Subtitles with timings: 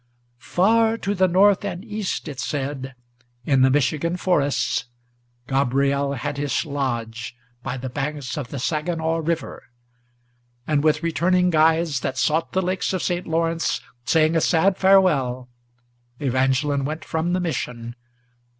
[0.39, 2.95] Far to the north and east, it said,
[3.45, 4.85] in the Michigan forests,
[5.45, 9.65] Gabriel had his lodge by the banks of the Saginaw river.
[10.65, 13.27] And, with returning guides, that sought the lakes of St.
[13.27, 15.49] Lawrence, Saying a sad farewell,
[16.19, 17.95] Evangeline went from the Mission.